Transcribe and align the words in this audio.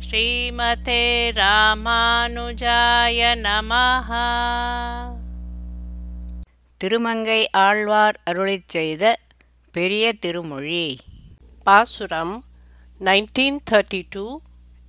ஸ்ரீமதே 0.00 1.02
ராமானுஜாய 1.32 3.20
நமஹ. 3.36 4.10
திருமங்கை 6.80 7.48
ஆழ்வார் 7.50 8.20
அருளிச் 8.30 8.68
செய்த 8.68 9.18
பெரிய 9.72 10.12
திருமொழி. 10.12 11.00
பாசுரம் 11.66 12.44
1932 13.00 14.26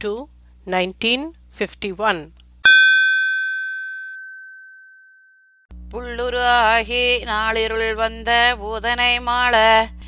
to 0.04 0.28
1951 0.66 2.32
புள்ளுரு 5.92 6.44
ஆகி 6.46 7.24
நாளிருள் 7.24 7.94
வந்த 7.94 8.56
பூதனை 8.60 9.22
மாள 9.22 9.56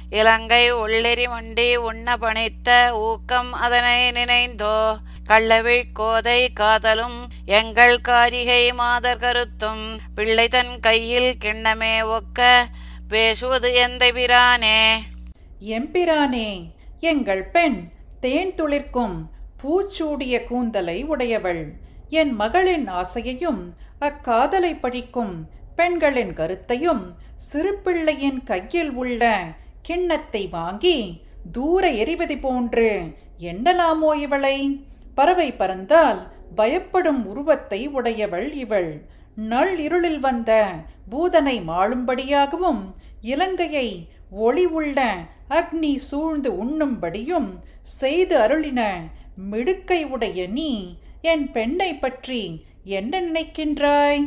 இலங்கை 0.10 0.74
உள்ளெறி 0.74 1.26
மண்டி 1.28 1.76
உண்ண 1.76 2.18
பணித்த 2.18 2.92
ஊக்கம் 2.92 3.54
அதனை 3.54 4.12
நினைந்தோ. 4.12 4.98
கள்ளவிழ் 5.24 5.84
கோதை 5.94 6.54
காதலும் 6.54 7.28
எங்கள் 7.46 8.02
காரிகை 8.02 8.74
மாதர் 8.74 9.18
கருத்தும். 9.18 10.00
பிள்ளை 10.16 10.48
தன் 10.48 10.80
கையில் 10.80 11.36
கிண்ணமே 11.46 12.18
ஒக்க 12.18 12.64
பேசுவது 13.08 13.74
எந்த 13.74 14.12
பிரானே? 14.12 14.96
எம்பிரானே 15.62 16.72
எங்கள் 17.00 17.44
பெண் 17.44 17.92
தேன் 18.20 18.54
துளிர்க்கும் 18.54 19.30
பூச்சூடிய 19.64 20.44
கூந்தலை 20.44 21.04
உடையவள். 21.04 21.72
என் 22.10 22.32
மகளின் 22.32 22.88
ஆசையையும் 22.88 23.62
அக்காதலை 24.02 24.80
பழிக்கும் 24.80 25.34
பெண்களின் 25.76 26.34
கருத்தையும் 26.34 27.16
சிறு 27.36 27.74
பிள்ளையின் 27.74 28.44
கையில் 28.44 28.92
உள்ள 28.92 29.24
கிண்ணத்தை 29.90 30.42
வாங்கி 30.48 30.98
தூர 31.52 31.84
எறிவது 32.02 32.36
போன்று 32.38 32.90
எண்ணலாமோ 33.52 34.10
இவளை? 34.26 34.58
பறவை 35.18 35.48
பறந்தால் 35.52 36.20
பயப்படும் 36.56 37.22
உருவத்தை 37.26 37.80
உடையவள் 37.88 38.48
இவள். 38.64 38.92
நள் 39.52 39.74
இருளில் 39.80 40.20
வந்த 40.20 40.52
பூதனை 41.12 41.56
மாளும்படியாகவும் 41.70 42.82
இலங்கையை 43.32 43.88
ஒளி 44.46 44.66
உள்ள 44.80 45.00
அக்னி 45.50 45.94
சூழ்ந்து 46.10 46.50
உண்ணும்படியும் 46.64 47.50
செய்து 48.00 48.36
அருளின 48.40 48.82
மிடுக்கை 49.52 50.02
உடைய 50.06 50.48
நீ 50.58 50.72
என் 51.32 51.46
பெண்ணை 51.52 51.92
பற்றி 51.96 52.44
என்ன 52.98 53.22
நினைக்கின்றாய்? 53.22 54.22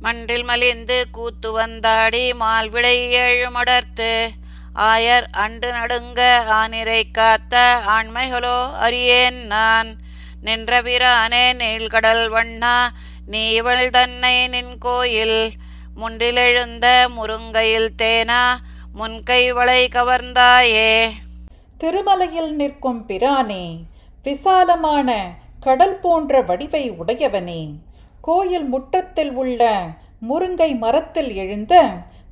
மன்றில் 0.00 0.42
மலிந்து 0.42 1.06
கூத்து 1.10 1.60
வந்தாடி 1.60 2.32
மால்விளை 2.40 2.96
ஏழு 3.10 3.48
மடர்த்து 3.50 4.28
ஆயர் 4.74 5.26
அன்று 5.32 5.72
நடுங்க 5.72 6.44
ஆனிரை 6.48 7.02
காத்த 7.12 7.82
ஆண்மைகளோ 7.86 8.72
அறியேன் 8.72 9.46
நான். 9.46 9.96
நின்ற 10.40 10.82
பிரானே 10.82 11.52
நீள்கடல் 11.52 12.28
வண்ணா 12.28 12.86
நீ 13.26 13.48
இவள் 13.50 13.90
தன்னை 13.90 14.48
நின் 14.48 14.78
கோயில். 14.78 15.52
முன்றிலெழுந்த 15.96 17.08
முருங்கையில் 17.16 17.88
தேனா 18.02 18.42
முன்கை 18.92 19.52
வளை 19.52 19.88
கவர்ந்தாயே. 19.88 21.10
திருமலையில் 21.80 22.52
நிற்கும் 22.52 23.06
பிரானே 23.06 23.64
விசாலமான 24.22 25.34
கடல் 25.60 25.98
போன்ற 26.00 26.42
வடிவை 26.42 26.90
உடையவனே. 26.90 27.68
கோயில் 28.26 28.64
முற்றத்தில் 28.64 29.32
உள்ள 29.32 29.86
முருங்கை 30.28 30.78
மரத்தில் 30.78 31.34
எழுந்த 31.34 31.74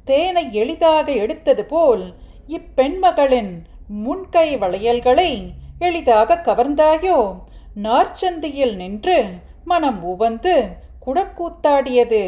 தேனை 0.05 0.53
எளிதாக 0.53 1.13
எடுத்தது 1.13 1.65
போல் 1.65 2.15
இப்பெண்மகளின் 2.49 3.53
முன்கை 3.89 4.57
வளையல்களை 4.57 5.53
எளிதாக 5.79 6.41
கவர்ந்தாயோ? 6.45 7.39
நார்ச்சந்தியில் 7.83 8.75
நின்று 8.75 9.25
மனம் 9.65 10.05
உவந்து 10.05 10.67
குடக்கூத்தாடியது. 11.07 12.23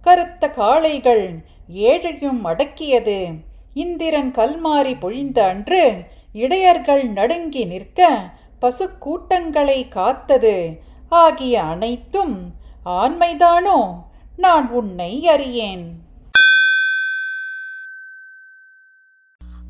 கருத்த 0.00 0.50
காளைகள் 0.50 1.44
ஏழையும் 1.74 2.44
அடக்கியது. 2.44 3.34
இந்திரன் 3.74 4.32
கல்மாரி 4.34 4.94
பொழிந்த 5.00 5.38
அன்று 5.38 6.02
இடையர்கள் 6.32 7.04
நடுங்கி 7.04 7.64
நிற்க 7.64 8.30
பசுக்கூட்டங்களை 8.62 9.88
காத்தது. 9.88 10.80
ஆகிய 11.08 11.62
அனைத்தும் 11.62 12.60
ஆண்மைதானோ? 12.86 14.02
நான் 14.36 14.68
உன்னை 14.68 15.28
அறியேன். 15.28 15.84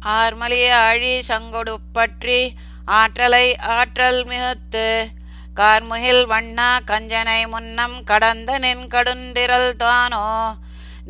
ஆர்மலி 0.07 0.71
ஆழி 0.71 1.21
சங்கொடு 1.29 1.75
பற்றி 1.93 2.55
ஆற்றலை 2.85 3.57
ஆற்றல் 3.57 4.25
மிகுத்து 4.25 5.09
கார்முகில் 5.55 6.25
வண்ணா 6.27 6.79
கஞ்சனை 6.87 7.49
முன்னம் 7.49 8.05
கடந்த 8.05 8.59
நின் 8.59 8.87
கடுந்திரல் 8.87 9.77
தானோ? 9.77 10.57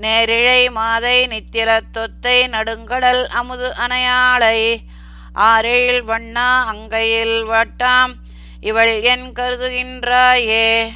நேரிழை 0.01 0.69
மாதை 0.69 1.27
நித்திர 1.27 1.81
தொத்தை 1.93 2.49
நடுங்கடல் 2.49 3.27
அமுது 3.27 3.75
அணையாளை 3.77 4.85
ஆரேழில் 5.35 6.05
வண்ணா 6.05 6.65
அங்கையில் 6.65 7.45
வட்டாம் 7.45 8.13
இவள் 8.61 9.01
என் 9.03 9.33
கருதுகின்றாயே? 9.33 10.93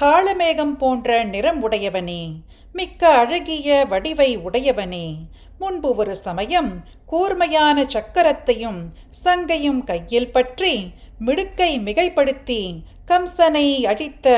காலமேகம் 0.00 0.74
போன்ற 0.80 1.24
நிறம் 1.24 1.60
உடையவனே 1.68 2.22
மிக்க 2.72 3.08
அழகிய 3.20 3.68
வடிவை 3.88 4.28
உடையவனே. 4.38 5.06
முன்பு 5.58 5.90
ஒரு 5.94 6.14
சமயம் 6.16 6.68
கூர்மையான 7.06 7.86
சக்கரத்தையும் 7.94 8.78
சங்கையும் 9.24 9.80
கையில் 9.84 10.30
பற்றி 10.30 10.74
மிடுக்கை 11.18 11.70
மிகைப்படுத்தி 11.78 12.60
கம்சனை 13.08 13.66
அழித்த 13.84 14.36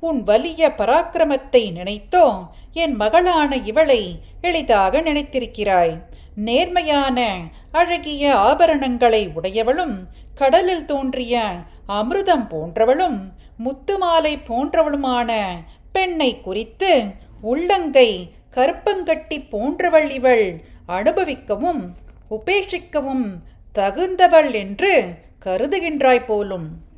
உன் 0.00 0.22
வலிய 0.22 0.70
பராக்கிரமத்தை 0.78 1.62
நினைத்தோ 1.78 2.26
என் 2.72 2.96
மகளான 2.96 3.56
இவளை 3.70 4.02
எளிதாக 4.40 5.00
நினைத்திருக்கிறாய். 5.00 5.94
நேர்மையான 6.34 7.18
அழகிய 7.72 8.24
ஆபரணங்களை 8.48 9.22
உடையவளும் 9.34 9.96
கடலில் 10.34 10.84
தோன்றிய 10.84 11.44
அமிர்தம் 11.88 12.48
போன்றவளும் 12.48 13.20
முத்துமாலை 13.58 14.38
போன்றவளுமான 14.48 15.60
பெண்ணை 15.92 16.40
குறித்து 16.40 17.14
உள்ளங்கை 17.40 18.32
கருப்பங்கட்டி 18.54 19.48
போன்றவள் 19.50 20.10
இவள் 20.10 20.64
அனுபவிக்கவும் 20.88 21.94
உபேட்சிக்கவும் 22.30 23.34
தகுந்தவள் 23.74 24.52
என்று 24.52 25.14
கருதுகின்றாய் 25.44 26.24
போலும். 26.24 26.90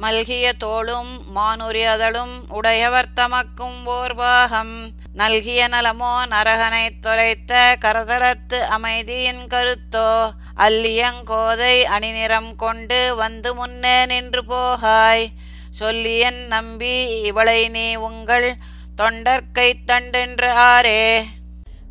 மல்கிய 0.00 0.52
தோளும் 0.58 1.22
மானுரியதளும் 1.34 2.34
உடையவர் 2.48 3.08
தமக்கும் 3.16 3.78
ஓர்வாகம் 3.86 4.88
நல்கிய 5.14 5.68
நலமோ 5.68 6.12
நரகனைத் 6.26 7.00
தொலைத்த 7.00 7.52
கரதரத்து 7.80 8.58
அமைதியின் 8.68 9.44
கருத்தோ 9.46 10.08
அல்லியங்கோதை 10.56 11.74
அணிநிறம் 11.96 12.56
கொண்டு 12.56 13.14
வந்து 13.14 13.54
முன்னே 13.54 14.06
நின்று 14.06 14.44
போகாய். 14.44 15.26
சொல்லியன் 15.70 16.46
நம்பி 16.46 17.22
இவளை 17.22 17.68
நீ 17.68 17.96
உங்கள் 17.96 18.48
தொண்டர்க்கை 18.96 19.68
தண்டென்று 19.86 20.50
ஆரே 20.66 21.00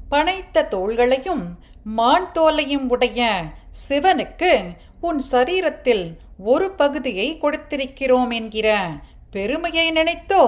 பனைத்த 0.09 0.67
தோள்களையும் 0.71 1.45
மான் 1.83 2.29
தோலையும் 2.33 2.85
உடைய 2.87 3.21
சிவனுக்கு 3.87 4.51
உன் 5.01 5.21
சரீரத்தில் 5.31 6.05
ஒரு 6.43 6.71
பகுதியை 6.71 7.37
கொடுத்திருக்கிறோம் 7.41 8.31
என்கிற 8.33 8.67
பெருமையை 9.31 9.91
நினைத்தோ 9.91 10.43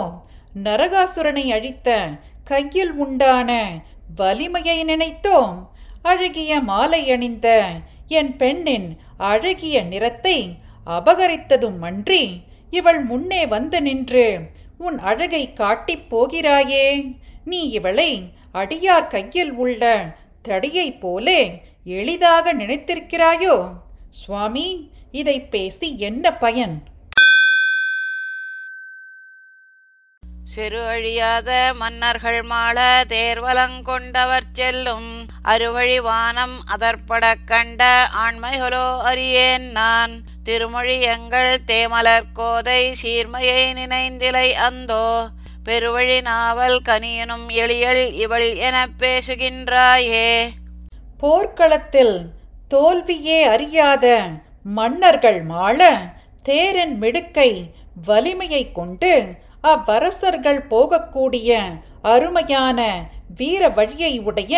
நரகாசுரனை 0.63 1.45
அழித்த 1.53 1.89
கையில் 2.45 2.91
உண்டான 2.93 3.51
வலிமையை 4.15 4.85
நினைத்தோம். 4.85 5.53
அழகிய 6.01 6.59
மாலை 6.59 7.11
அணிந்த 7.11 7.47
என் 8.07 8.35
பெண்ணின் 8.35 8.97
அழகிய 9.17 9.81
நிறத்தை 9.83 10.55
அபகரித்ததும் 10.87 11.79
அன்றி 11.81 12.41
இவள் 12.69 13.01
முன்னே 13.03 13.45
வந்து 13.45 13.81
நின்று 13.81 14.49
உன் 14.77 14.99
அழகை 14.99 15.53
காட்டிப் 15.53 16.05
போகிறாயே. 16.09 17.15
நீ 17.45 17.69
இவளை 17.69 18.33
அடியார் 18.53 19.07
கையில் 19.07 19.51
உள்ள 19.51 19.83
தடியைப் 20.47 20.99
போலே 20.99 21.61
எளிதாக 21.83 22.53
நினைத்திருக்கிறாயோ? 22.53 23.71
சுவாமி 24.09 24.91
இதை 25.11 25.41
பேசி 25.41 25.99
என்ன 25.99 26.37
பயன்? 26.37 26.83
சிறு 30.45 30.87
அழியாத 30.87 31.73
மன்னர்கள் 31.75 32.41
மாள 32.41 33.03
தேர்வலங்கொண்டவர் 33.07 34.41
செல்லும் 34.53 35.27
அருவழி 35.43 36.01
வானம் 36.01 36.63
அதற்படக் 36.77 37.43
கண்ட 37.45 38.09
ஆண்மைகளோ 38.13 38.99
அறியேன் 38.99 39.71
நான். 39.71 40.21
திருமொழி 40.43 41.01
எங்கள் 41.01 41.63
தேமலர் 41.65 42.31
கோதை 42.33 42.95
சீர்மையை 43.03 43.73
நினைந்திலை 43.73 44.51
அந்தோ. 44.51 45.27
பெருவழி 45.65 46.21
நாவல் 46.21 46.81
கனியனும் 46.81 47.49
எளியல் 47.49 48.13
இவள் 48.13 48.55
எனப் 48.55 48.91
பேசுகின்றாயே. 48.99 50.49
போர்க்களத்தில் 51.17 52.29
தோல்வியே 52.67 53.43
அறியாத 53.43 54.27
மன்னர்கள் 54.63 55.41
மாள 55.43 55.97
தேரன் 56.45 56.97
மிடுக்கை 56.97 57.71
வலிமையை 58.05 58.71
கொண்டு 58.71 59.43
அவ்வரசர்கள் 59.71 60.61
போகக்கூடிய 60.69 61.59
அருமையான 62.13 62.79
வீர 63.37 63.69
வழியை 63.69 64.13
உடைய 64.19 64.55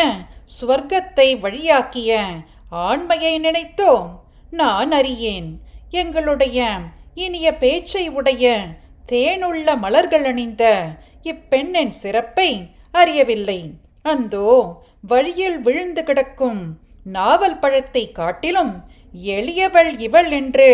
ஸ்வர்க்கத்தை 0.56 1.27
வழியாக்கிய 1.39 2.19
ஆண்மையை 2.86 3.33
நினைத்தோ 3.39 3.94
நான் 4.51 4.92
அறியேன் 4.92 5.50
எங்களுடைய 5.92 6.59
இனிய 7.15 7.48
பேச்சை 7.54 8.04
உடைய 8.09 8.45
தேனுள்ள 9.07 9.68
மலர்கள் 9.77 10.25
அணிந்த 10.25 10.63
இப்பெண்ணின் 11.24 11.94
சிறப்பை 12.01 12.50
அறியவில்லை. 12.92 13.60
அந்தோ 14.06 14.50
வழியில் 15.01 15.57
விழுந்து 15.62 16.01
கிடக்கும் 16.03 16.62
நாவல் 17.07 17.60
பழத்தை 17.60 18.03
காட்டிலும் 18.12 18.74
எளியவள் 19.36 19.92
இவள் 20.00 20.30
என்று 20.31 20.69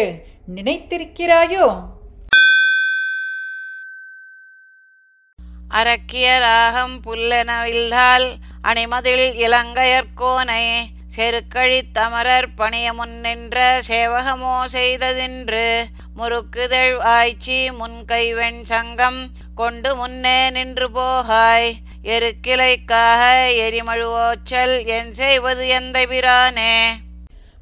நினைத்திருக்கிறாயோ? 0.56 1.68
அரக்கியராகம் 5.74 6.96
புல்லெனவில்லால் 7.06 8.28
அணிமதில் 8.62 9.34
இலங்கையர்கோனை 9.34 10.66
செருக்கழித் 11.16 11.92
தமரர் 11.94 12.48
பணிய 12.56 12.94
முன்னின்ற 12.94 13.82
சேவகமோ 13.88 14.66
செய்ததின்று 14.66 15.86
முறுக்குதழ் 16.18 16.98
ஆய்ச்சி 16.98 17.72
முன்கைவெண் 17.72 18.64
சங்கம் 18.64 19.30
கொண்டு 19.56 19.96
முன்னே 19.96 20.50
நின்று 20.50 20.92
போகாய். 20.92 21.76
எருக்கிளைக்காக 22.04 23.22
எரிமழுவோச்சல் 23.66 24.86
என் 24.86 25.14
செய்வது 25.14 25.68
எந்த 25.68 26.06
பிரானே? 26.06 26.76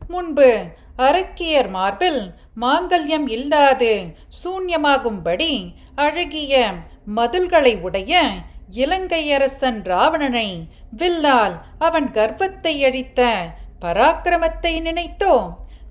முன்பு 0.07 0.65
அரக்கியர் 0.97 1.69
மார்பில் 1.69 2.33
மாங்கல்யம் 2.61 3.29
இல்லாது 3.29 4.15
சூன்யமாகும்படி 4.43 5.73
அழகிய 5.95 6.73
மதில்களை 7.11 7.73
உடைய 7.77 8.13
இலங்கையரசன் 8.75 9.79
ராவணனை 9.83 10.49
வில்லால் 10.97 11.55
அவன் 11.79 12.11
கர்வத்தை 12.11 12.73
அழித்த 12.83 13.21
பராக்கிரமத்தை 13.81 14.73
நினைத்தோ? 14.81 15.35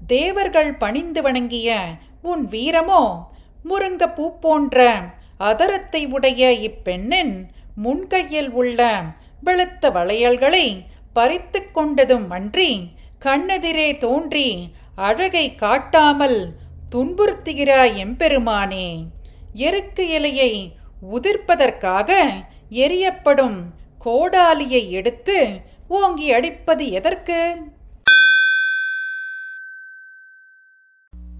தேவர்கள் 0.06 0.72
பணிந்து 0.74 1.22
வணங்கிய 1.22 1.70
உன் 2.22 2.44
வீரமோ 2.48 3.02
முருங்க 3.64 4.04
பூ 4.14 4.38
போன்ற 4.38 4.78
அதரத்தை 5.40 6.02
உடைய 6.08 6.52
இப்பெண்ணின் 6.68 7.34
முன்கையில் 7.74 8.50
உள்ள 8.50 8.80
வெளுத்த 9.44 9.92
வளையல்களை 9.92 10.66
பறித்து 11.12 11.60
கொண்டதும் 11.74 12.28
அன்றி 12.28 12.70
கண்ணெதிரே 13.24 13.88
தோன்றி 13.98 14.50
அழகை 14.96 15.46
காட்டாமல் 15.54 16.40
துன்புறுத்துகிறாய் 16.92 17.96
எம்பெருமானே. 17.96 18.86
எருக்கு 19.54 20.04
இலையை 20.08 20.52
உதிர்ப்பதற்காக 21.08 22.28
எரியப்படும் 22.70 23.58
கோடாலியை 24.04 24.90
எடுத்து 24.90 25.60
ஓங்கி 25.88 26.32
அடிப்பது 26.32 26.90
எதற்கு? 26.90 27.56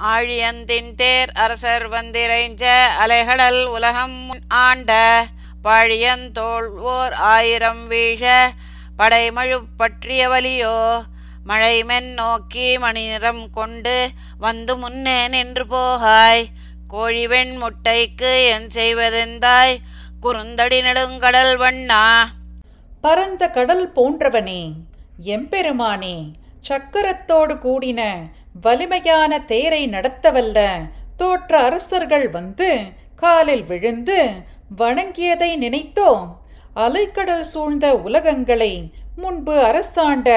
ஆழியந்தின் 0.05 0.95
தேர் 0.95 1.31
அரசர் 1.33 1.89
வந்திரைஞ்ச 1.89 2.65
அலைகடல் 3.07 3.67
உலகம் 3.67 4.31
ஆண்ட 4.49 5.27
பாழியந்தோழ்வோர் 5.65 7.13
ஆயிரம் 7.13 7.91
வீழ 7.91 8.53
படைமழு 8.99 9.63
பற்றிய 9.77 10.29
வலியோ 10.29 11.05
மழைமென் 11.47 12.13
நோக்கி 12.13 12.79
மணிநிறம் 12.79 13.51
கொண்டு 13.51 14.09
வந்து 14.39 14.77
முன்னே 14.77 15.29
நின்று 15.29 15.67
போகாய். 15.67 16.47
கோழிவெண் 16.93 17.53
முட்டைக்கு 17.57 18.31
என் 18.55 18.69
செய்வதெந்தாய்? 18.75 19.75
குறுந்தடி 20.21 20.79
நெடுங்கடல் 20.81 21.55
வண்ணா? 21.57 22.05
பரந்த 23.01 23.51
கடல் 23.51 23.93
போன்றவனே 23.95 24.63
எம்பெருமானே 25.25 26.17
சக்கரத்தோடு 26.69 27.55
கூடின 27.59 28.01
வலிமையான 28.63 29.39
தேரை 29.45 29.89
நடத்தவல்ல 29.89 30.59
தோற்ற 31.17 31.53
அரசர்கள் 31.59 32.31
வந்து 32.31 32.71
காலில் 33.15 33.65
விழுந்து 33.65 34.19
வணங்கியதை 34.79 35.51
நினைத்தோ? 35.57 36.11
அலைக்கடல் 36.77 37.47
சூழ்ந்த 37.53 37.87
உலகங்களை 37.97 38.73
முன்பு 39.17 39.55
அரசாண்ட 39.65 40.29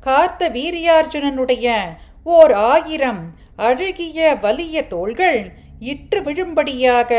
கார்த்த 0.00 0.48
வீரியார்ஜுனனுடைய 0.48 1.66
ஓர் 2.24 2.52
ஆயிரம் 2.52 3.22
அழகிய 3.56 4.34
வலிய 4.34 4.86
தோள்கள் 4.86 5.40
இற்று 5.80 6.20
விழும்படியாக 6.20 7.12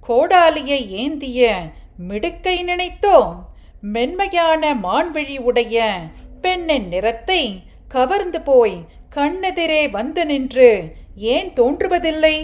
கோடாலியை 0.00 0.90
ஏந்திய 0.90 1.70
மிடுக்கை 2.08 2.56
நினைத்தோம். 2.64 3.32
மென்மையான 3.80 4.74
மான்விழி 4.74 5.36
உடைய 5.38 6.00
பெண்ணின் 6.42 6.88
நிறத்தை 6.88 7.62
கவர்ந்து 7.88 8.40
போய் 8.40 8.76
கண்ணெதிரே 9.14 9.90
வந்து 9.90 10.26
நின்று 10.26 10.96
ஏன் 11.16 11.52
தோன்றுவதில்லை? 11.52 12.36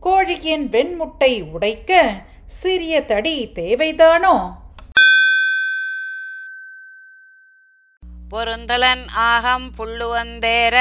கோழியின் 0.00 0.66
வெண்முட்டை 0.68 1.32
உடைக்க 1.50 2.14
சிறிய 2.46 3.04
தடி 3.04 3.50
தேவைதானோ? 3.54 4.36
பொருந்தலன் 8.30 9.04
ஆகம் 9.14 9.70
புள்ளுவந்தேர 9.78 10.76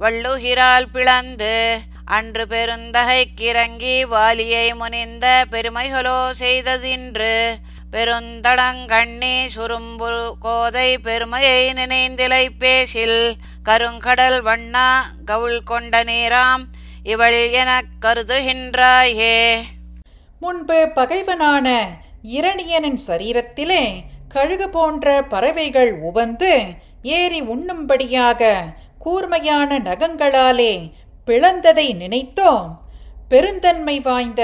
வள்ளுகிறாள் 0.00 0.86
பிளந்து 0.92 1.78
அன்று 2.04 2.46
பெருந்தகை 2.46 3.26
கிறங்கி 3.36 4.02
வாலியை 4.06 4.74
முனிந்த 4.74 5.44
பெருமைகளோ 5.50 6.30
செய்ததின்று 6.30 7.54
பெருந்தடங்கண்ணி 7.92 9.48
சுரும்புரு 9.56 10.32
கோதை 10.40 10.98
பெருமையை 10.98 11.72
நினைந்திலை 11.72 12.48
பேசில் 12.58 13.36
கருங்கடல் 13.64 14.40
வண்ணா 14.42 15.02
கவுள் 15.26 15.62
கொண்ட 15.64 16.04
நீராம் 16.04 16.64
இவள் 17.02 17.50
எனக் 17.50 17.84
கருதுகின்றாயே. 18.00 19.62
முன்பு 20.40 20.88
பகைவனான 20.94 21.88
இரணியனின் 22.32 22.98
சரீரத்திலே 23.06 24.02
கழுகு 24.28 24.68
போன்ற 24.68 25.22
பறவைகள் 25.22 26.00
உவந்து 26.00 26.62
ஏறி 27.02 27.42
உண்ணும்படியாக 27.42 28.64
கூர்மையான 29.02 29.78
நகங்களாலே 29.78 30.72
பிளந்ததை 31.26 31.86
நினைத்தோம். 31.94 32.68
பெருந்தன்மை 33.28 34.00
வாய்ந்த 34.00 34.42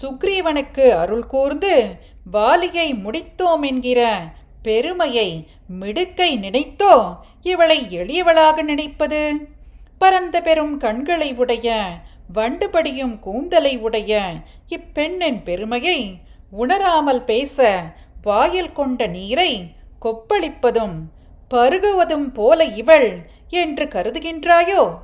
சுக்ரீவனுக்கு 0.00 0.86
அருள் 0.88 1.26
கூர்ந்து 1.26 1.74
வாலியை 2.32 2.88
முடித்தோம் 3.04 3.62
என்கிற 3.62 4.00
பெருமையை 4.62 5.28
மிடுக்கை 5.80 6.30
நினைத்தோ? 6.38 6.94
இவளை 7.42 7.78
எளியவளாக 7.90 8.62
நினைப்பது? 8.62 9.20
பரந்த 9.98 10.40
பெரும் 10.40 10.76
கண்களை 10.76 11.34
உடைய 11.34 11.68
வண்டுபடியும் 12.34 13.18
கூந்தலை 13.18 13.78
உடைய 13.78 14.12
இப்பெண்ணின் 14.68 15.42
பெருமையை 15.42 16.00
உணராமல் 16.50 17.24
பேச 17.24 17.56
வாயில் 18.22 18.72
கொண்ட 18.72 19.06
நீரை 19.06 19.52
கொப்பளிப்பதும் 20.02 20.96
பருகுவதும் 21.50 22.28
போல 22.34 22.64
இவள் 22.64 23.08
என்று 23.50 23.84
கருதுகின்றாயோ? 23.84 24.98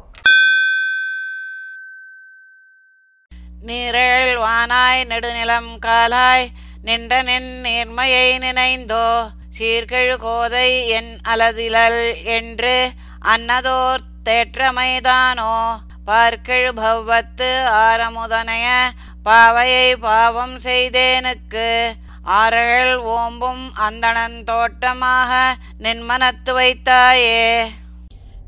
நிரல் 3.63 4.37
வானாய் 4.37 5.05
நெடுநிலம் 5.05 5.79
காலாய் 5.79 6.49
நின்ற 6.83 7.23
நின் 7.23 7.65
நேர்மையை 7.65 8.39
நினைந்தோ 8.39 9.31
சீர்கெழு 9.59 10.17
கோதை 10.17 10.89
என் 10.89 11.19
அலதிலல் 11.29 12.25
என்று 12.25 12.93
அன்னதோர் 13.21 14.01
தேற்றமைதானோ 14.25 15.81
பார்க்கெழு 16.07 16.73
பவ்வத்து 16.73 17.65
ஆரமுதனைய 17.67 18.87
பாவையை 19.25 19.97
பாவம் 19.97 20.59
செய்தேனுக்கு 20.59 21.95
ஆரழல் 22.23 22.99
ஓம்பும் 22.99 23.73
அந்தணன் 23.73 24.45
தோட்டமாக 24.45 25.57
நின்மனத்து 25.83 26.53
வைத்தாயே. 26.55 27.71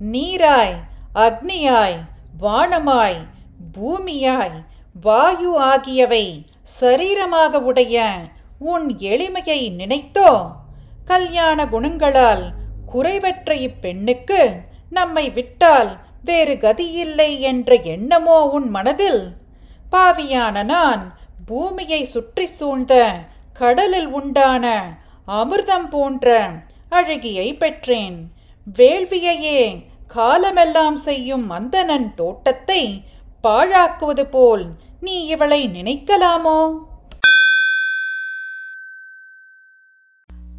நீராய் 0.00 0.74
அக்னியாய் 1.14 1.98
வானமாய் 2.40 3.26
பூமியாய் 3.72 4.64
வாயு 5.00 5.58
ஆகியவை 5.58 6.46
சரீரமாக 6.80 7.60
உடைய 7.60 8.12
உன் 8.58 8.96
எளிமையை 8.98 9.70
நினைத்தோ? 9.70 10.52
கல்யாண 11.04 11.66
குணங்களால் 11.66 12.52
குறைவற்ற 12.92 13.54
இப்பெண்ணுக்கு 13.68 14.60
நம்மை 14.90 15.30
விட்டால் 15.30 15.98
வேறு 16.24 16.54
கதியில்லை 16.54 17.40
என்ற 17.40 17.74
எண்ணமோ 17.74 18.44
உன் 18.44 18.70
மனதில்? 18.70 19.36
பாவியான 19.92 20.64
நான் 20.64 21.16
பூமியை 21.46 22.04
சுற்றி 22.04 22.46
சூழ்ந்த 22.46 23.14
கடலில் 23.52 24.06
உண்டான 24.06 24.94
அமிர்தம் 25.26 25.88
போன்ற 25.88 26.50
அழகியை 26.90 27.56
பெற்றேன். 27.56 28.34
வேள்வியையே 28.74 29.84
காலமெல்லாம் 30.08 30.96
செய்யும் 30.96 31.50
மந்தனன் 31.50 32.14
தோட்டத்தை 32.14 33.02
பாழாக்குவது 33.44 34.22
போல் 34.22 34.66
நீ 35.00 35.24
இவளை 35.24 35.68
நினைக்கலாமோ? 35.68 36.74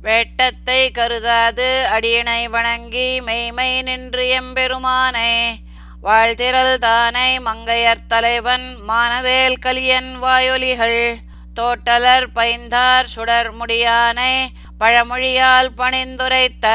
வேட்டத்தை 0.01 0.91
கருதாது 0.91 1.87
அடியனை 1.91 2.49
வணங்கி 2.49 3.21
மெய்மை 3.21 3.81
நின்று 3.81 4.27
எம்பெருமானே. 4.27 5.55
வாழ்திரல் 6.01 6.77
தானை 6.77 7.39
மங்கையர் 7.39 8.07
தலைவன் 8.07 8.77
மானவேல் 8.87 9.59
கலியன் 9.59 10.19
வாயொலிகள். 10.19 11.17
தோட்டலர் 11.59 12.27
பைந்தார் 12.35 13.05
சுடர் 13.05 13.55
முடியானை 13.57 14.47
பழமொழியால் 14.79 15.69
பணிந்துரைத்த 15.77 16.67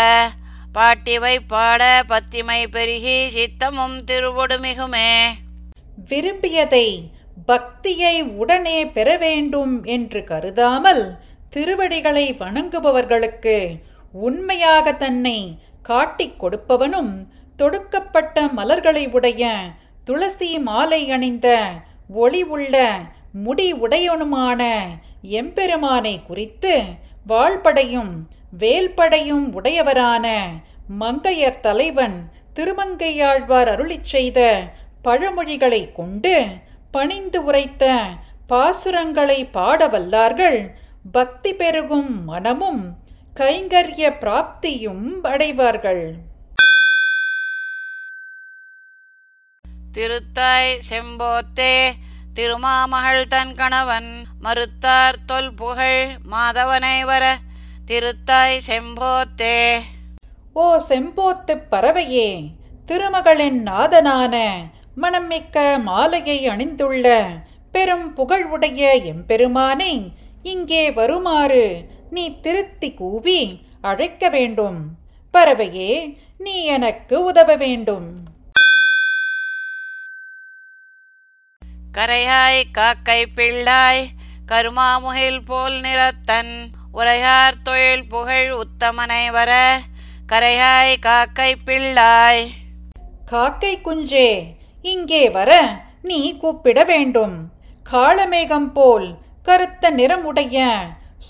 பாட்டிவை 0.72 1.36
பாட 1.46 1.82
பத்திமை 2.08 2.60
பெருகி 2.70 3.16
சித்தமும் 3.28 3.96
திருவொடுமிகுமே. 4.06 5.10
விரும்பியதை 6.08 6.86
பக்தியை 7.46 8.22
உடனே 8.22 8.78
பெற 8.86 9.08
வேண்டும் 9.16 9.74
என்று 9.84 10.24
கருதாமல் 10.24 11.02
திருவடிகளை 11.50 12.26
வணங்குபவர்களுக்கு 12.32 13.56
உண்மையாக 14.12 14.92
தன்னை 14.92 15.38
காட்டிக் 15.82 16.38
கொடுப்பவனும் 16.42 17.12
தொடுக்கப்பட்ட 17.58 18.52
மலர்களை 18.52 19.04
உடைய 19.08 19.44
துளசி 20.04 20.58
மாலை 20.58 21.10
அணிந்த 21.10 21.48
ஒளி 22.14 22.42
உள்ள 22.44 22.76
முடி 23.32 23.72
உடையனுமான 23.74 24.62
எம்பெருமானை 25.38 26.14
குறித்து 26.22 26.74
வாழ்படையும் 27.28 28.14
வேல்படையும் 28.58 29.46
உடையவரான 29.52 30.26
மங்கையர் 31.00 31.60
தலைவன் 31.60 32.16
திருமங்கையாழ்வார் 32.56 33.70
அருளிச் 33.74 34.10
செய்த 34.12 34.40
பழமொழிகளை 35.04 35.92
கொண்டு 35.92 36.34
பணிந்து 36.90 37.44
உரைத்த 37.44 37.84
பாசுரங்களை 38.48 39.38
பாட 39.50 39.88
வல்லார்கள் 39.88 40.58
பக்தி 41.12 41.52
பெருகும் 41.54 42.24
மனமும் 42.24 42.82
கைங்கரிய 43.36 44.08
பிராப்தியும் 44.20 45.06
அடைவார்கள். 45.22 46.04
திருத்தாய் 49.92 50.72
செம்போத்தே 50.90 51.74
திருமாமகள் 52.34 53.26
தன் 53.26 53.54
கணவன் 53.54 54.10
மறுத்தார் 54.42 55.18
தொல் 55.26 55.54
புகழ் 55.54 56.18
மாதவனை 56.30 57.04
வர 57.04 57.24
திருத்தாய் 57.86 58.60
செம்போத்தே. 58.66 59.80
ஓ 60.52 60.80
செம்போத்துப் 60.88 61.62
பறவையே 61.70 62.46
திருமகளின் 62.86 63.62
நாதனான 63.62 64.64
மணமிக்க 65.02 65.82
மாலையை 65.82 66.48
அணிந்துள்ள 66.48 67.28
பெரும் 67.72 68.14
புகழ் 68.14 68.44
உடைய 68.44 68.94
எம்பெருமானை 68.94 70.12
இங்கே 70.42 70.90
வருமாறு 70.90 71.90
நீ 72.10 72.40
திருத்தி 72.40 72.94
கூவி 72.94 73.60
அழைக்க 73.80 74.28
வேண்டும். 74.28 74.96
பறவையே 75.32 76.18
நீ 76.38 76.64
எனக்கு 76.64 77.24
உதவ 77.24 77.56
வேண்டும். 77.56 78.24
கரையாய் 81.98 82.62
காக்கை 82.72 83.26
பிள்ளாய் 83.36 84.06
கருமாமுகில் 84.46 85.44
போல் 85.44 85.80
நிறத்தன் 85.80 86.80
உரையார் 86.98 87.62
தொழில் 87.62 88.08
புகழ் 88.08 88.50
உத்தமனை 88.52 89.30
வர 89.30 89.52
கரையாய் 90.32 90.92
காக்கை 91.00 91.48
பிள்ளாய். 91.66 92.42
காக்கை 93.26 93.70
குஞ்சே 93.80 94.30
இங்கே 94.82 95.22
வர 95.30 95.50
நீ 96.02 96.18
கூப்பிட 96.36 96.84
வேண்டும். 96.84 97.34
காளமேகம் 97.92 98.68
போல் 98.72 99.08
கருத்த 99.42 99.90
நிறமுடைய 99.90 100.66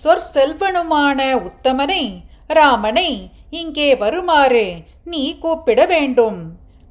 சொற் 0.03 0.27
செல்வனுமான 0.35 1.31
உத்தமனை 1.49 2.05
ராமனை 2.49 3.11
இங்கே 3.51 3.91
வருமாறு 3.97 4.67
நீ 5.05 5.25
கூப்பிட 5.39 5.87
வேண்டும். 5.87 6.41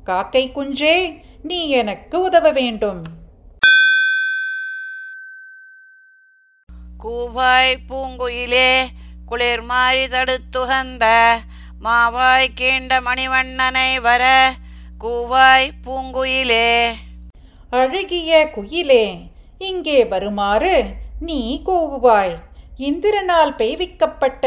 காக்கை 0.03 0.45
குஞ்சே 0.55 0.97
நீ 1.43 1.69
எனக்கு 1.81 2.21
உதவ 2.21 2.51
வேண்டும். 2.51 3.03
கூவாய் 7.03 7.75
பூங்குயிலே 7.89 8.69
குளிர் 9.25 9.61
மாறி 9.61 10.03
தடுத்துகந்த 10.07 11.05
மாவாய் 11.83 12.47
கீண்ட 12.59 12.91
மணிவண்ணனை 13.07 14.01
வர 14.01 14.53
கூவாய் 14.99 15.69
பூங்குயிலே. 15.85 16.93
அழகிய 17.69 18.49
குயிலே 18.55 19.05
இங்கே 19.57 20.05
வருமாறு 20.05 20.75
நீ 21.19 21.61
கூவுவாய். 21.65 22.35
இந்திரனால் 22.77 23.53
பெய்விக்கப்பட்ட 23.57 24.45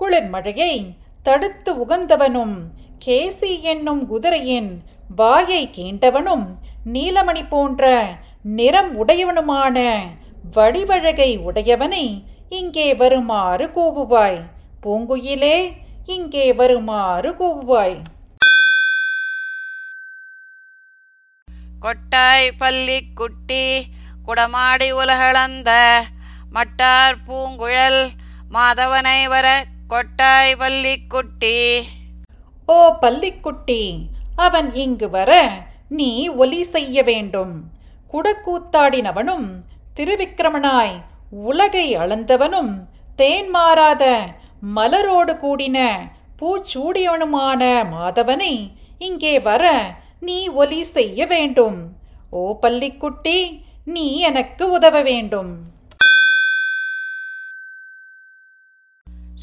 குளிர்மழையை 0.00 0.74
தடுத்து 1.22 1.72
உகந்தவனும் 1.84 2.56
கேசி 3.04 3.60
என்னும் 3.60 4.06
குதிரையின் 4.06 4.70
வாயை 5.16 5.70
கீண்டவனும் 5.76 6.46
நீலமணி 6.92 7.48
போன்ற 7.48 8.04
நிறம் 8.42 8.92
உடையவனுமான 9.04 9.78
வடிவழகை 10.54 11.30
உடையவனை 11.46 12.06
இங்கே 12.48 12.94
வருமாறு 12.94 13.64
கூவுவாய். 13.76 14.38
பூங்குயிலே 14.82 15.56
இங்கே 16.06 16.52
வருமாறு 16.52 17.30
கூவுவாய். 17.40 17.96
கொட்டாய் 21.80 22.48
பள்ளி 22.58 22.98
குட்டி 23.14 23.64
குடமாடி 24.26 24.88
உலகளந்த 25.00 25.70
மட்டார் 26.52 27.16
பூங்குழல் 27.26 28.02
மாதவனை 28.54 29.20
வர 29.28 29.46
கொட்டாய் 29.88 30.56
பள்ளி 30.56 30.94
குட்டி 31.06 31.58
ஓ 32.68 32.76
பள்ளிக்குட்டி 33.02 33.82
அவன் 34.36 34.68
இங்கு 34.74 35.08
வர 35.10 35.32
நீ 35.88 36.28
ஒலி 36.28 36.62
செய்ய 36.64 37.02
வேண்டும். 37.02 37.54
குடக்கூத்தாடினவனும் 38.12 39.48
திருவிக்கிரமனாய் 39.98 40.94
உலகை 41.50 41.84
அளந்தவனும் 42.02 42.72
தேன் 43.20 43.48
மாறாத 43.54 44.04
மலரோடு 44.76 45.34
கூடின 45.42 45.78
பூச்சூடியவனுமான 46.40 47.62
மாதவனை 47.92 48.54
இங்கே 49.06 49.32
வர 49.46 49.64
நீ 50.26 50.36
ஒலி 50.62 50.80
செய்ய 50.96 51.26
வேண்டும். 51.32 51.78
ஓ 52.30 52.42
பள்ளிக்குட்டி 52.62 53.38
நீ 53.94 54.06
எனக்கு 54.30 54.64
உதவ 54.76 55.00
வேண்டும். 55.08 55.52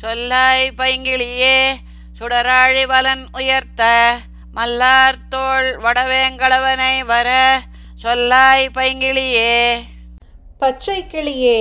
சொல்லாய் 0.02 0.68
பைங்கிளியே 0.82 1.58
சுடராழி 2.20 2.86
வலன் 2.94 3.26
உயர்த்த 3.40 3.84
மல்லார் 4.58 5.20
தோள் 5.34 5.72
வடவேங்கடவனை 5.86 6.96
வர 7.12 7.30
சொல்லாய் 8.04 8.68
பைங்கிளியே. 8.78 9.58
பச்சை 10.64 11.00
கிளியே 11.04 11.60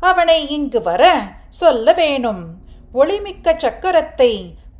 அவனை 0.00 0.48
இங்கு 0.48 0.82
வர 0.82 1.02
சொல்ல 1.50 1.92
வேணும். 1.92 2.42
ஒளிமிக்க 2.94 3.52
சக்கரத்தை 3.64 4.32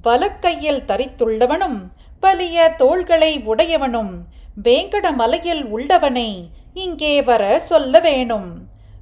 வலக்கையில் 0.03 0.81
தரித்துள்ளவனும் 0.87 1.79
பலிய 2.23 2.57
தோள்களை 2.77 3.33
உடையவனும் 3.47 4.13
வேங்கட 4.65 5.07
மலையில் 5.15 5.63
உள்ளவனை 5.75 6.31
இங்கே 6.75 7.23
வர 7.23 7.61
சொல்ல 7.61 8.01
வேணும். 8.01 8.51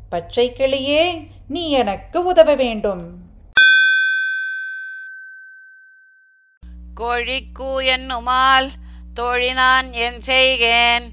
பச்சை 0.09 0.47
கிளியே 0.51 1.05
நீ 1.49 1.71
எனக்கு 1.71 2.25
உதவ 2.25 2.55
வேண்டும். 2.55 3.05
கோழிக்கூ 7.01 7.73
என்னுமால் 7.95 8.71
தோழினான் 9.21 9.91
என் 10.07 10.23
செய்கேன். 10.27 11.09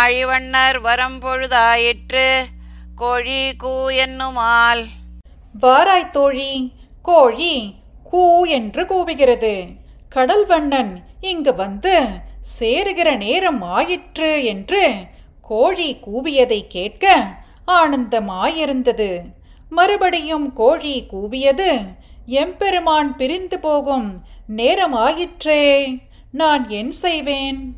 ஆழிவண்ணர் 0.00 0.78
வரம்பொழுதாயிற்று 0.88 2.28
கோழி 2.96 3.56
கூ 3.56 3.88
என்னுமால். 3.88 4.86
வாராய் 5.62 6.10
தோழி 6.10 6.72
கோழி 7.02 7.74
கூ 8.04 8.44
என்று 8.44 8.82
கூவுகிறது. 8.84 9.76
கடல் 10.08 10.46
வண்ணன் 10.46 11.04
இங்கு 11.20 11.54
வந்து 11.54 12.06
சேருகிற 12.58 13.16
நேரம் 13.16 13.62
ஆயிற்று 13.62 14.44
என்று 14.44 14.94
கோழி 15.42 15.96
கூவியதை 16.06 16.60
கேட்க 16.68 17.26
ஆனந்தமாயிருந்தது. 17.66 19.22
மறுபடியும் 19.70 20.52
கோழி 20.52 21.06
கூவியது 21.12 21.78
எம்பெருமான் 22.26 23.16
பிரிந்து 23.16 23.58
போகும் 23.58 24.24
நேரம் 24.46 24.92
ஆயிற்றே 24.92 25.98
நான் 26.32 26.68
என் 26.68 26.90
செய்வேன். 26.90 27.74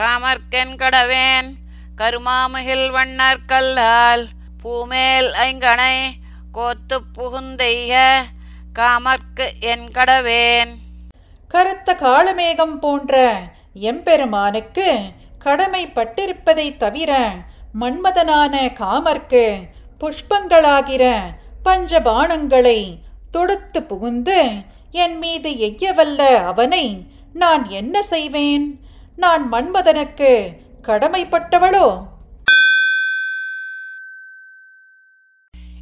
காமர்க்கென் 0.00 0.76
கடவேன் 0.76 1.52
கருமாமுகில் 1.96 2.90
வண்ணர் 2.90 3.44
கல்லால் 3.46 4.28
பூமேல் 4.62 5.30
ஐங்கணை 5.30 6.10
கோத்து 6.52 7.00
புகுந்தெய்ய 7.18 8.14
காமர்க்கு 8.74 9.60
என் 9.60 9.88
கடவேன். 9.88 10.74
கருத்த 11.48 11.96
காளமேகம் 12.00 12.78
போன்ற 12.78 13.42
எம்பெருமானுக்கு 13.74 14.98
கடமைப்பட்டிருப்பதைத் 15.44 16.76
தவிர 16.76 17.34
மன்மதனான 17.80 18.72
காமர்க்கு 18.74 19.60
புஷ்பங்களாகிற 20.00 21.20
பஞ்சபானங்களை 21.64 22.98
தொடுத்து 23.30 23.82
புகுந்து 23.82 24.52
என் 24.90 25.18
மீது 25.18 25.50
எய்யவல்ல 25.50 26.44
அவனை 26.44 27.06
நான் 27.32 27.68
என்ன 27.68 28.02
செய்வேன்? 28.02 28.85
நான் 29.18 29.44
மன்மதனுக்கு 29.52 30.30
கடமைப்பட்டவளோ? 30.84 31.86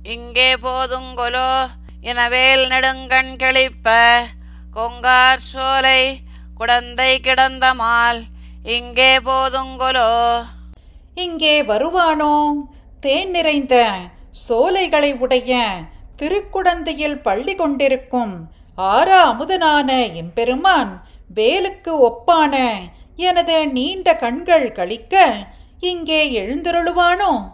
இங்கே 0.06 0.50
போதுங்கொலோ 0.56 1.48
எனவேல் 2.02 2.64
நெடுங்கண் 2.68 3.32
கிளிப்ப 3.36 3.88
கொங்கார் 4.72 5.44
சோலை 5.50 6.00
குடந்தை 6.54 7.12
கிடந்த 7.20 7.74
மால் 7.74 8.20
இங்கே 8.68 9.12
போதுங்கொலோ 9.20 10.10
இங்கே 11.14 11.62
வருவானோ? 11.62 12.34
தேன் 13.00 13.30
நிறைந்த 13.30 13.76
சோலைகளை 14.44 15.12
உடைய 15.14 15.54
திருக்குடந்தையில் 16.16 17.18
பள்ளி 17.20 17.54
கொண்டிருக்கும் 17.54 18.34
ஆறா 18.88 19.18
அமுதனான 19.24 19.88
எம்பெருமான் 20.14 20.92
வேலுக்கு 21.36 21.92
ஒப்பான 22.08 22.54
எனது 23.16 23.68
நீண்ட 23.68 24.16
கண்கள் 24.16 24.72
கழிக்க 24.72 25.34
இங்கே 25.80 26.40
எழுந்தருளுவானோ? 26.40 27.52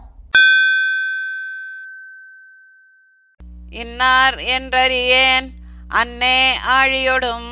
இன்னார் 3.69 4.35
என்றறியேன் 4.35 5.47
அன்னே 5.87 6.57
ஆழியொடும். 6.57 7.49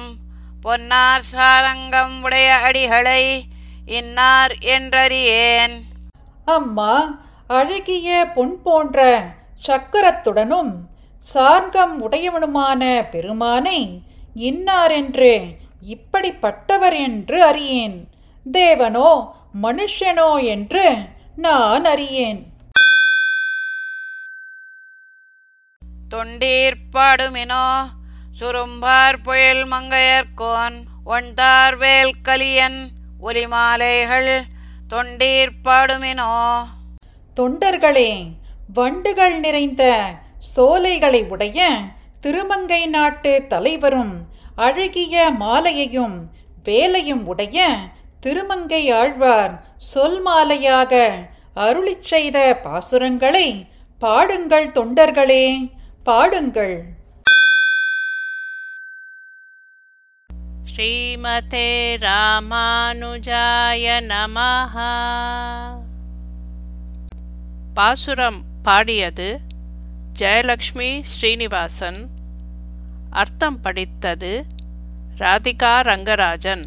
பொன்னார் 0.62 1.22
சாரங்கம் 1.22 2.24
உடைய 2.24 2.60
அடிகளை 2.64 3.42
இன்னார் 3.86 4.52
என்றறியேன். 4.52 5.84
அம்மா 6.46 7.20
அழகிய 7.48 8.32
பொன் 8.36 8.62
போன்ற 8.62 9.24
சக்கரத்துடனும் 9.68 10.74
சார்கம் 11.34 11.96
உடையவனுமான 12.02 13.10
பெருமானை 13.12 14.02
இன்னாரென்று 14.36 15.34
இப்படிப்பட்டவர் 15.82 16.98
என்று 17.00 17.44
அறியேன். 17.46 18.08
தேவனோ 18.52 19.32
மனுஷனோ 19.62 20.44
என்று 20.44 20.96
நான் 21.36 21.86
அறியேன். 21.86 22.48
தொண்டீர்ப்பாடுமினோ 26.12 27.90
சுரும்பார் 28.32 29.22
புயல் 29.22 29.68
மங்கையர்கோன் 29.68 30.84
ஒன்தார் 31.06 31.78
வேல் 31.78 32.16
கலியன் 32.24 32.90
ஒலிமாலைகள் 33.22 34.46
தொண்டீர்ப்பாடுமினோ 34.90 36.32
தொண்டர்களே 37.36 38.32
வண்டுகள் 38.74 39.40
நிறைந்த 39.40 40.14
சோலைகளை 40.38 41.24
உடைய 41.24 41.70
திருமங்கை 42.22 42.86
நாட்டு 42.86 43.46
தலைவரும் 43.50 44.29
அழகிய 44.60 45.32
மாலையையும் 45.40 46.16
வேலையும் 46.64 47.26
உடைய 47.28 47.60
திருமங்கை 48.20 48.92
ஆழ்வார் 48.92 49.54
சொல் 49.78 50.26
மாலையாக 50.26 50.94
அருளிச் 51.56 52.04
செய்த 52.04 52.60
பாசுரங்களை 52.64 53.68
பாடுங்கள் 54.00 54.68
தொண்டர்களே 54.72 55.46
பாடுங்கள். 56.04 56.78
ஸ்ரீமதே 60.76 61.72
ராமானுஜாய 62.08 63.86
நமஹா. 64.14 64.94
பாசுரம் 67.74 68.44
பாடியது 68.64 69.40
ஜெயலக்ஷ்மி 70.20 71.00
ஸ்ரீனிவாசன். 71.02 72.19
அர்த்தம் 73.10 73.62
படித்தது 73.62 74.46
ராதிகா 75.18 75.74
ரங்கராஜன். 75.82 76.66